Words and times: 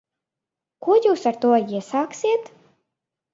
Ko 0.87 0.95
jūs 1.03 1.25
ar 1.33 1.37
to 1.43 1.51
iesāksiet? 1.59 2.51